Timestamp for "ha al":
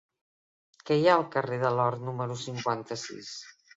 1.09-1.25